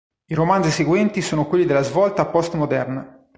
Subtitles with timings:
[0.29, 3.23] I romanzi seguenti sono quelli della svolta post-moderna.